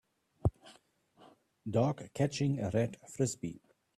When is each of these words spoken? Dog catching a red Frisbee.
Dog 1.69 2.09
catching 2.15 2.57
a 2.59 2.71
red 2.71 2.97
Frisbee. 3.07 3.61